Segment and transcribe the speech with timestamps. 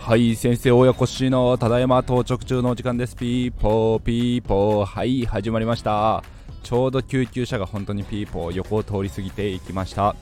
[0.00, 3.14] はい先生親子しのただいま到着中のお時間です。
[3.14, 4.84] ピーポーピーポー。
[4.84, 6.24] はい始まりました。
[6.64, 10.16] ちょうど救急車が本当にピーポー横を通り過ぎていきました。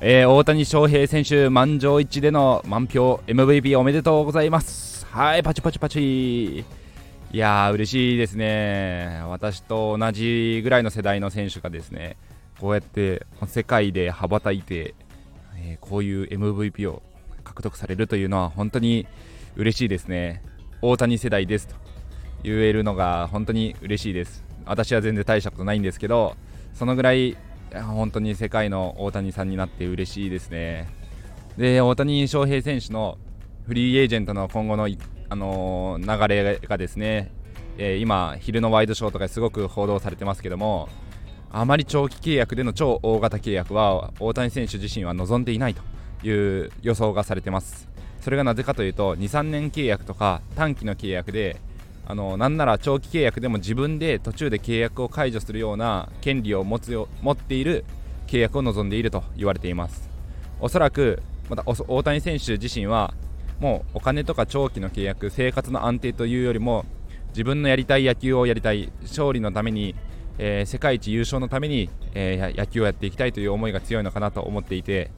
[0.00, 5.06] えー、大谷翔平選手満場一致での満票 MVP おめでとうございます。
[5.06, 6.58] はいパチパチパチ。
[6.58, 6.64] い
[7.32, 9.22] やー嬉しいですね。
[9.28, 12.16] 私と同じぐらいの世代の選手がですね
[12.60, 14.94] こうやって世界で羽ばたいて、
[15.56, 17.02] えー、こういう MVP を
[17.42, 19.06] 獲得されるというのは本当に
[19.56, 20.42] 嬉しいですね。
[20.82, 21.74] 大谷世代ですと
[22.42, 24.44] 言えるのが本当に嬉しいです。
[24.66, 26.36] 私は全然大したことないんですけど
[26.74, 27.38] そのぐらい
[27.72, 30.88] 本当に世界の大谷さんになって嬉しいですね。
[31.56, 33.16] で大谷翔平選手の
[33.66, 34.86] フリーエージェントの今後の、
[35.30, 37.32] あのー、流れがですね、
[37.78, 40.90] えー、今昼のワイドショーとかすごく報道されてますけども
[41.52, 45.82] あまり長期契約での超大型契約は大谷選手自身は望んでいないと
[46.26, 46.30] い
[46.66, 47.88] う予想がされてます。
[48.20, 51.56] それがなぜかというと23年契約とか短期の契約で
[52.06, 57.84] あのなんなら長期契約でも自分で途中で契約を解除するような権利を持つよ持っている
[58.26, 60.08] 契約を望んでいると言われています。
[60.60, 63.14] おそらくまた大谷選手自身は
[63.58, 66.84] もうお金とか長期の契約生活の安定というよりも
[67.30, 69.94] 自分のやりたい野球をやりたい勝利のために、
[70.42, 75.10] えー、世界一優勝のために、えー、野球をやっていきたいという思いが強いのかなと思っていて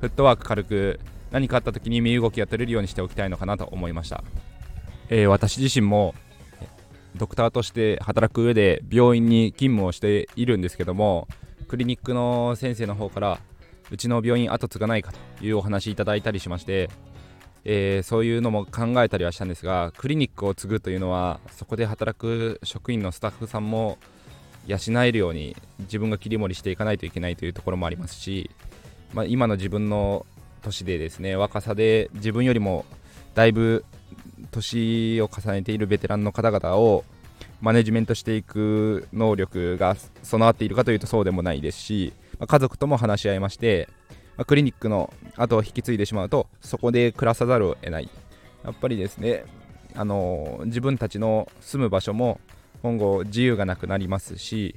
[0.00, 4.22] フットワーク軽く何かあった時に身動きが取れるようにしておきたいのかなと思いました、
[5.08, 6.14] えー、私自身も
[7.16, 11.26] ドクターとして働く上で病院に勤務をしているんですけども
[11.68, 13.40] クリニックの先生の方から
[13.90, 16.90] うちの病院後継がないかというお話いただいたりしまして、
[17.64, 23.96] えー、そういうのも考えたりはしたんですがクリニックを継ぐというのはそこで働く職員のスタッフさんも
[24.66, 28.50] 養えるように自分が切り盛りしていかないといけないというところもありますし
[29.16, 30.26] まあ、今の自分の
[30.62, 32.84] 年でですね若さで自分よりも
[33.34, 33.84] だいぶ
[34.50, 37.04] 年を重ねているベテランの方々を
[37.60, 43.88] マネジメントしていく能力が備わっているかというとそうでもないですし、まあ、家族とも話し合いまして、
[44.36, 48.10] まあ、クリニックの後を引き継いでしまうとそこで暮らさざるを得ない。
[48.64, 49.44] やっぱりですね
[49.94, 52.40] あの自分たちの住む場所も
[52.82, 54.76] 今後自由がなくなりますし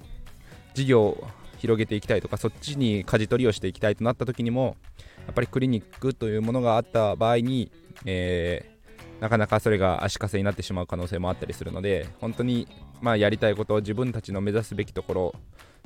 [0.73, 1.27] 事業を
[1.57, 4.77] 広げていきたいとかそっちに舵取りをしていきたいとなった時にも
[5.25, 7.71] やっぱりクリニックというものがあった場合に、
[8.05, 12.67] えー、なかなかそれが足かせになってしまう可能性もあったりするので本当に
[13.01, 15.35] まあやりたいことを自分たちの目指すべきところ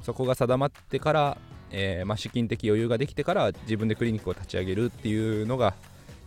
[0.01, 1.37] そこが定まってから、
[1.71, 5.75] えー、まあ、資金的余裕ができてから自分でクリニックを立ち上げるっていうのが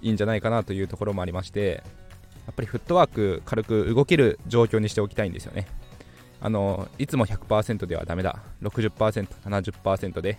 [0.02, 1.82] いいんじゃないかなというところもありまして
[2.46, 5.66] やっぱりフットワーク軽く動ける状況にしておきたいんですよね。
[6.40, 10.38] あのいつも100%ではだめだ60%、70%で、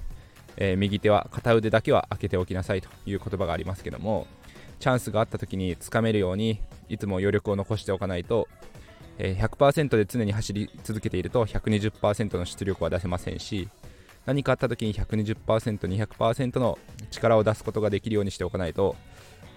[0.56, 4.28] えー、右手は片腕だけは開けておきなさいという言葉がありますけども
[4.80, 8.48] チャンスがあった時につかめるようにいつも余力を残しておかないと、
[9.18, 13.68] えー、100%で常に走り続けていると120%の出力は出せませんし
[14.26, 15.36] 何かあった時に120%、
[15.88, 16.78] 200%の
[17.12, 18.96] 力を出すことができるようにしておかないと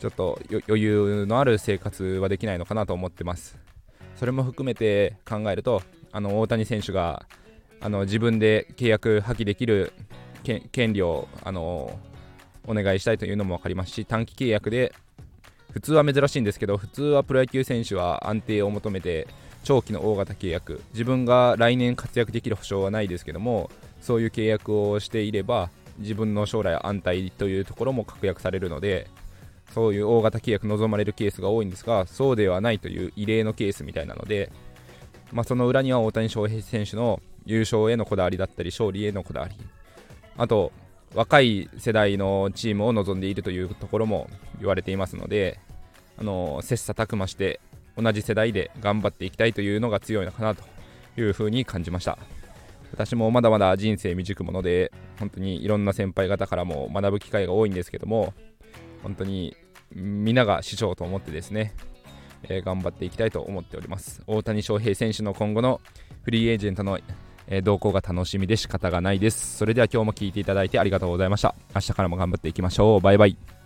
[0.00, 3.58] ちょっと余裕のある生活はできないのかなと思ってます。
[4.16, 7.26] それも含めて考えるとあの大谷選手が
[7.80, 9.92] あの自分で契約破棄できる
[10.72, 11.98] 権利をあの
[12.66, 14.92] お願いしたいというのも分かりますし短期契約で
[15.72, 19.28] 普通は珍しいんですけど普通はプロ野球選手は安定を求めて
[19.64, 20.82] 長期の大型契約。
[20.92, 29.06] 自分が来年活躍できる保証はないですけどもそういう契約をしていれば自分の将来安泰というところも確約されるので
[29.74, 34.50] そういう大型契約望まれるケースが多いんですがそうではないという異例のケースみたいなので
[35.32, 39.54] まあ、その裏には大谷翔平選手の優勝へのこだわりだったり勝利へのこだわり
[40.36, 40.72] あと
[41.14, 44.28] 若い世代のチームを望んでいるというところも
[44.58, 45.58] 言われていますので
[46.18, 47.60] あの切磋琢磨して
[47.96, 50.62] 同じ世代で頑張っていきたいというのが強いのかなと
[51.16, 52.18] いうふうに感じました。
[52.92, 58.34] 私もまだまだ人生未熟者で本当にいろんな先輩方からも学ぶ機会が多いんですけども
[59.04, 59.56] 本当に
[59.94, 61.74] 皆が師匠と思ってですね
[62.44, 64.22] えー、頑張っていきたいと思っております。
[64.26, 65.80] 大谷翔平選手の今後の
[66.22, 66.98] フリーエージェントの、
[67.48, 69.56] え、動向が楽しみで仕方がないです。
[69.56, 71.54] それでは今日も聴いていただいてありがとうございました。
[71.74, 73.00] 明日からも頑張っていきましょう。
[73.00, 73.59] バイバイ。